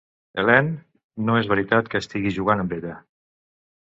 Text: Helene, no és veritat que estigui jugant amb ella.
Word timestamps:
Helene, 0.43 0.71
no 1.27 1.35
és 1.41 1.49
veritat 1.51 1.91
que 1.93 2.03
estigui 2.07 2.33
jugant 2.39 2.65
amb 2.65 2.75
ella. 2.79 2.97